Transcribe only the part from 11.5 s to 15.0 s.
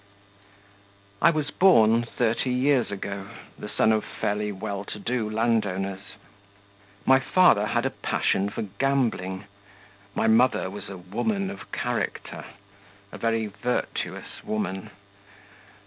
of character... a very virtuous woman.